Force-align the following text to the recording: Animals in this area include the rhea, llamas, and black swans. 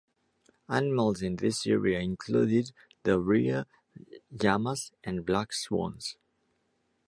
Animals 0.67 1.21
in 1.21 1.35
this 1.35 1.67
area 1.67 1.99
include 1.99 2.71
the 3.03 3.19
rhea, 3.19 3.67
llamas, 4.31 4.91
and 5.03 5.23
black 5.23 5.53
swans. 5.53 6.15